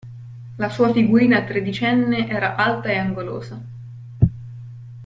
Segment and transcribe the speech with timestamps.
[0.57, 3.61] La sua figurina tredicenne era alta e angolosa.